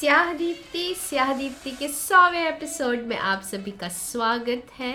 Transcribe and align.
स्याह 0.00 0.32
दीप्ति 0.32 0.94
स्याह 0.98 1.32
दीप्ति 1.32 1.70
के 1.70 1.86
सौवे 1.88 2.38
एपिसोड 2.48 3.02
में 3.02 3.16
आप 3.16 3.42
सभी 3.42 3.70
का 3.70 3.88
स्वागत 3.88 4.72
है। 4.78 4.92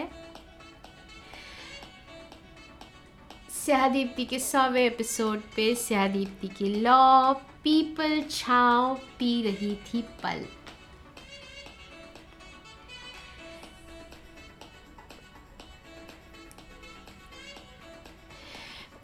स्याह 3.50 3.88
दीप्ति 3.88 4.26
के 4.26 4.40
सौवे 4.40 4.86
एपिसोड 4.88 5.42
पे 5.56 5.74
स्याह 5.76 6.08
दीप्ति 6.08 6.48
की 6.48 6.74
लॉ 6.82 7.34
पीपल 7.64 8.22
छाव 8.30 8.94
पी 9.20 9.42
रही 9.44 9.76
थी 9.88 10.02
पल। 10.24 10.46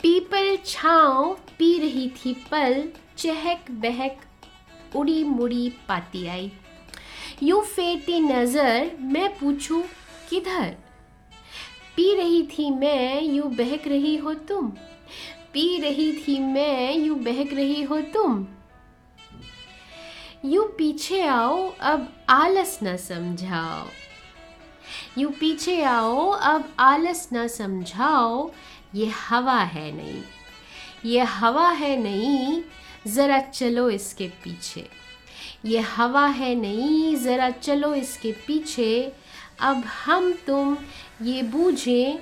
पीपल 0.01 0.57
छाव 0.65 1.33
पी 1.57 1.77
रही 1.79 2.09
थी 2.09 2.33
पल, 2.51 2.89
चहक 3.17 3.71
बहक 3.71 4.26
उड़ी 4.95 5.23
मुड़ी 5.23 5.69
पाती 5.87 6.25
आई। 6.27 6.51
यूँ 7.43 7.61
फेरती 7.63 8.19
नज़र 8.19 8.91
मैं 8.99 9.29
पूछूँ, 9.37 9.83
किधर? 10.29 10.75
पी 11.95 12.13
रही 12.15 12.41
थी 12.47 12.69
मैं, 12.71 13.21
यूँ 13.21 13.49
बहक 13.55 13.87
रही 13.87 14.15
हो 14.15 14.33
तुम। 14.33 14.69
पी 15.53 15.77
रही 15.79 16.11
थी 16.13 16.39
मैं, 16.39 16.93
यूँ 16.95 17.17
बहक 17.19 17.53
रही 17.53 17.81
हो 17.83 17.99
तुम। 18.13 18.45
यूँ 20.45 20.65
पीछे 20.77 21.21
आओ, 21.21 21.69
अब 21.81 22.07
आलस 22.29 22.79
न 22.83 22.95
समझाओ। 22.97 23.85
यूँ 25.17 25.31
पीछे 25.31 25.81
आओ, 25.83 26.29
अब 26.29 26.73
आलस 26.79 27.29
न 27.33 27.47
समझाओ। 27.47 28.51
ये 28.95 29.05
हवा 29.29 29.59
है 29.59 29.91
नहीं, 29.91 30.21
ये 31.05 31.21
हवा 31.21 31.69
है 31.69 31.95
नहीं 31.97 32.61
ज़रा 33.07 33.39
चलो 33.39 33.89
इसके 33.89 34.27
पीछे। 34.27 34.89
ये 35.65 35.79
हवा 35.79 36.25
है 36.27 36.55
नहीं, 36.55 37.15
ज़रा 37.15 37.49
चलो 37.49 37.93
इसके 37.95 38.31
पीछे। 38.31 39.13
अब 39.59 39.83
हम 40.05 40.33
तुम 40.33 40.77
ये 41.21 41.43
बूझें, 41.43 42.19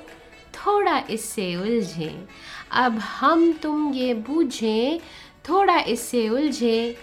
थोड़ा 0.54 1.04
इससे 1.10 1.56
उलझें। 1.56 2.28
अब 2.72 2.98
हम 2.98 3.54
तुम 3.54 3.94
ये 3.94 4.14
बूझें, 4.14 5.00
थोड़ा 5.50 5.80
इससे 5.80 6.30
उलझें। 6.30 6.96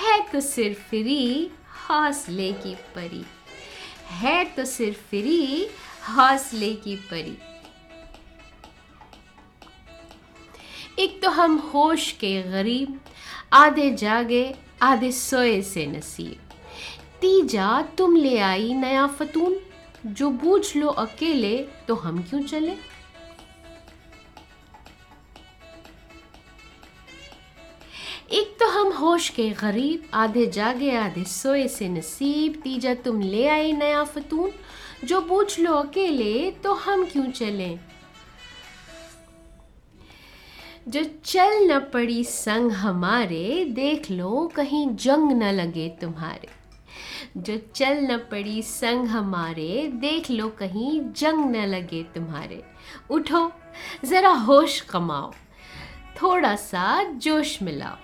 है 0.00 0.20
तो 0.32 0.40
सिर्फ़ 0.40 0.78
फ्री, 0.78 1.50
हौसले 1.90 2.52
की 2.52 2.74
परी। 2.74 3.24
है 4.10 4.44
तो 4.44 4.64
सिर्फ़ 4.64 4.98
फ्री, 4.98 5.70
हौसले 6.08 6.74
की 6.74 6.96
परी। 6.96 7.38
एक 10.98 11.20
तो 11.22 11.30
हम 11.30 11.56
होश 11.64 12.10
के 12.12 12.42
गरीब, 12.42 12.98
आधे 13.52 13.90
जागे, 13.90 14.54
आधे 14.82 15.10
सोए 15.12 15.60
से 15.62 15.86
नसीब। 15.86 16.50
तीजा, 17.20 17.82
तुम 17.98 18.16
ले 18.16 18.38
आई 18.38 18.72
नया 18.74 19.06
फतून, 19.06 19.56
जो 20.06 20.30
बूझ 20.30 20.76
लो 20.76 20.88
अकेले 20.88 21.56
तो 21.88 21.94
हम 21.94 22.22
क्यों 22.22 22.42
चले? 22.42 22.74
एक 28.32 28.56
तो 28.60 28.68
हम 28.68 28.92
होश 28.92 29.28
के 29.28 29.48
गरीब, 29.50 30.08
आधे 30.14 30.46
जागे, 30.46 30.96
आधे 30.96 31.24
सोए 31.24 31.68
से 31.68 31.88
नसीब। 31.88 32.60
तीजा, 32.64 32.94
तुम 32.94 33.20
ले 33.20 33.46
आई 33.48 33.72
नया 33.72 34.02
फतून, 34.04 34.50
जो 35.04 35.20
बूझ 35.20 35.58
लो 35.60 35.74
अकेले 35.74 36.50
तो 36.50 36.72
हम 36.74 37.04
क्यों 37.04 37.30
चलें? 37.30 37.78
जो 40.88 41.04
चल 41.24 41.72
न 41.72 41.78
पड़ी 41.78 42.24
संग 42.24 42.72
हमारे, 42.72 43.64
देख 43.64 44.10
लो 44.10 44.52
कहीं 44.56 44.96
जंग 44.96 45.32
न 45.32 45.42
लगे 45.42 45.88
तुम्हारे। 45.88 46.48
जो 47.36 47.58
चल 47.74 47.98
न 48.00 48.16
पड़ी 48.16 48.62
संग 48.62 49.06
हमारे, 49.06 49.88
देख 49.94 50.30
लो 50.30 50.48
कहीं 50.48 51.12
जंग 51.12 51.56
न 51.56 51.66
लगे 51.66 52.02
तुम्हारे। 52.02 52.64
उठो, 53.10 53.52
ज़रा 54.04 54.30
होश 54.30 54.80
कमाओ, 54.80 55.32
थोड़ा 56.22 56.56
सा 56.56 57.04
जोश 57.04 57.62
मिलाओ। 57.62 57.96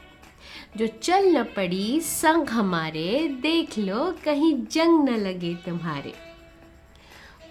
जो 0.76 0.86
चल 0.86 1.36
न 1.36 1.42
पड़ी 1.42 2.00
संग 2.00 2.48
हमारे, 2.48 3.28
देख 3.28 3.78
लो 3.78 4.14
कहीं 4.24 4.66
जंग 4.66 5.08
न 5.08 5.16
लगे 5.16 5.54
तुम्हारे। 5.54 6.14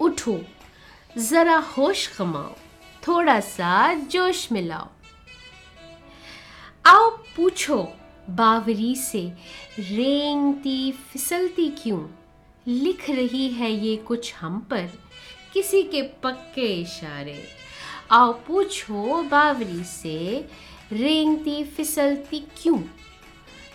उठो, 0.00 0.40
ज़रा 1.18 1.56
होश 1.56 2.06
कमाओ, 2.06 2.52
थोड़ा 3.08 3.40
सा 3.40 3.94
जोश 3.94 4.52
मिलाओ। 4.52 4.88
आओ 6.86 7.10
पूछो, 7.10 7.92
बावरी 8.30 8.96
से, 8.96 9.32
रेंगती, 9.78 10.92
फिसलती 10.92 11.68
क्यों? 11.68 12.08
लिख 12.66 13.10
रही 13.10 13.48
है 13.48 13.70
ये 13.70 13.96
कुछ 13.96 14.34
हम 14.34 14.60
पर, 14.60 14.90
किसी 15.52 15.82
के 15.82 16.02
पक्के 16.02 16.80
इशारे। 16.80 17.44
आओ 18.10 18.32
पूछो, 18.32 19.22
बावरी 19.22 19.84
से, 19.84 20.48
रेंगती, 20.92 21.64
फिसलती 21.64 22.46
क्यों? 22.62 22.82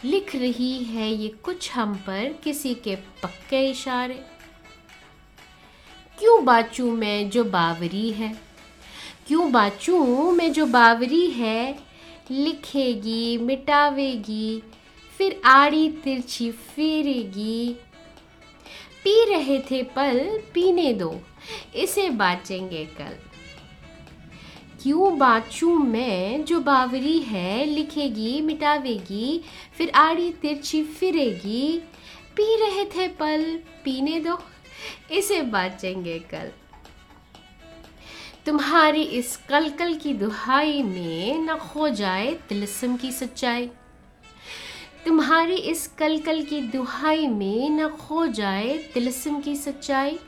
लिख 0.06 0.36
रही 0.36 0.84
है 0.84 1.12
ये 1.12 1.28
कुछ 1.28 1.72
हम 1.72 1.96
पर, 1.96 2.34
किसी 2.44 2.74
के 2.74 2.96
पक्के 2.96 3.70
इशारे। 3.70 4.26
क्यों 6.20 6.46
बाचू 6.46 6.92
मैं 6.92 7.30
जो 7.30 7.44
बावरी 7.44 8.12
है? 8.12 8.42
क्यों 9.28 9.52
बाचू 9.52 10.32
मैं 10.32 10.54
जो 10.54 10.66
बावरी 10.66 11.28
है? 11.28 11.89
लिखेगी, 12.32 13.38
मिटावेगी, 13.38 14.64
फिर 15.18 15.42
आड़ी 15.46 15.90
तिरछी 15.90 16.52
फिरेगी। 16.52 17.76
पी 19.04 19.26
रहे 19.30 19.60
थे 19.60 19.84
पल, 19.84 20.42
पीने 20.54 20.94
दो, 20.94 21.22
इसे 21.76 22.10
बाचेंगे 22.10 22.86
कल। 22.86 23.16
क्यों 24.84 25.18
बाचू 25.18 25.78
मैं, 25.78 26.46
जो 26.46 26.60
बावरी 26.60 27.20
है, 27.20 27.66
लिखेगी, 27.66 28.42
मिटावेगी, 28.42 29.42
फिर 29.78 29.90
आड़ी 29.90 30.32
तिरछी 30.32 30.84
फिरेगी। 30.84 31.78
पी 32.36 32.56
रहे 32.56 32.86
थे 32.86 33.08
पल, 33.08 33.60
पीने 33.84 34.20
दो, 34.20 34.40
इसे 35.12 35.42
बाचेंगे 35.42 36.20
कल। 36.20 36.52
तुम्हारी 38.46 39.02
इस 39.02 39.36
कलकल 39.50 39.94
की 39.94 40.14
दुहाई 40.14 40.82
में 40.84 41.40
न 41.40 41.56
खो 41.56 41.90
जाए 41.90 42.34
तिलस्म 42.50 42.98
की 42.98 43.12
सच्चाई। 43.12 43.70
तुम्हारी 45.06 45.56
इस 45.56 45.88
कलकल 45.88 46.42
की 46.44 46.62
दुहाई 46.62 47.28
में 47.28 47.70
न 47.70 47.88
खो 47.90 48.26
जाए 48.28 48.78
तिलस्म 48.94 49.42
की 49.42 49.56
सच्चाई। 49.56 50.20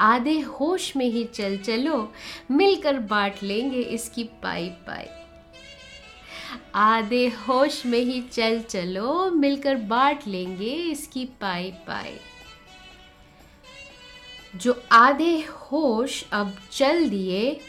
आधे 0.00 0.38
होश 0.40 0.96
में 0.96 1.06
ही 1.06 1.24
चल 1.24 1.56
चलो, 1.56 2.12
मिलकर 2.50 2.98
बांट 2.98 3.42
लेंगे 3.42 3.80
इसकी 3.80 4.24
पाई 4.24 4.68
पाई। 4.86 5.06
आधे 6.74 7.26
होश 7.28 7.84
में 7.86 7.98
ही 7.98 8.20
चल 8.22 8.60
चलो, 8.60 9.30
मिलकर 9.30 9.74
बांट 9.74 10.26
लेंगे 10.26 10.72
इसकी 10.90 11.24
पाई 11.24 11.70
पाई। 11.70 12.14
जो 14.54 14.82
आधे 14.92 15.34
होश 15.50 16.24
अब 16.32 16.56
चल 16.72 17.08
दिए 17.08 17.60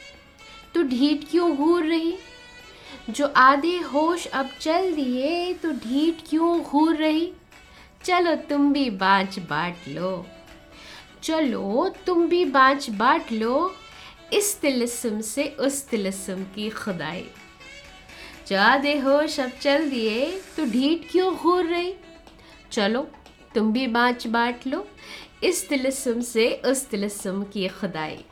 तो 0.74 0.84
ढीठ 0.84 1.24
क्यों 1.32 1.56
घूर 1.56 1.86
रही? 1.86 2.18
जो 3.10 3.28
आधे 3.38 3.78
होश 3.78 4.26
अब 4.28 4.50
चल 4.60 4.94
दिए 4.94 5.54
तो 5.54 5.72
ढीठ 5.72 6.22
क्यों 6.30 6.62
घूर 6.62 6.96
रही? 6.96 7.32
चलो 8.06 8.36
तुम 8.36 8.72
भी 8.74 8.90
बाँच 8.90 9.40
बांट 9.40 9.88
लो। 9.88 10.26
चलो 11.24 11.90
तुम 12.06 12.28
भी 12.28 12.44
बाँच 12.46 12.90
बांट 12.90 13.32
लो, 13.32 13.74
इस 14.34 14.60
तिलस्म 14.62 15.22
से 15.22 15.44
उस 15.60 15.88
तिलस्म 15.90 16.44
की 16.56 16.70
खुदाई। 16.70 17.26
जो 18.48 18.58
आधे 18.58 18.98
होश 18.98 19.40
अब 19.40 19.52
चल 19.62 19.90
दिए 19.90 20.26
तो 20.58 20.66
ढीठ 20.66 21.12
क्यों 21.12 21.36
घूर 21.36 21.66
रही? 21.66 21.94
चलो 22.72 23.08
तुम 23.56 23.72
भी 23.74 23.88
बाँच 23.88 24.28
बांट 24.28 24.68
लो 24.68 24.88
इस 25.44 25.68
तिलस्म 25.70 26.22
से 26.22 26.50
उस 26.66 26.88
तिलस्म 26.90 27.44
की 27.44 27.68
खुदाई 27.68 28.24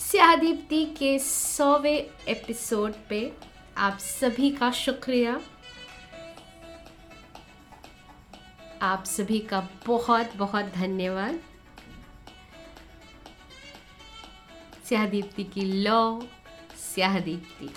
स्यादीप्ति 0.00 0.84
के 0.98 1.18
सौवे 1.18 1.96
एपिसोड 2.28 2.94
पे 3.08 3.20
आप 3.78 3.98
सभी 3.98 4.50
का 4.50 4.70
शुक्रिया 4.70 5.40
आप 8.82 9.04
सभी 9.04 9.38
का 9.40 9.60
बहुत 9.86 10.36
बहुत 10.36 10.64
धन्यवाद 10.74 11.40
स्यादीप्ति 14.88 15.44
की 15.44 15.60
लौ 15.60 16.20
स्यादीप्ति 16.78 17.68